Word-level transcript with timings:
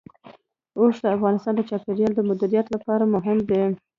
اوښ 0.79 0.95
د 1.01 1.05
افغانستان 1.15 1.53
د 1.55 1.61
چاپیریال 1.69 2.11
د 2.15 2.21
مدیریت 2.29 2.67
لپاره 2.75 3.11
مهم 3.15 3.37
دي. 3.49 3.61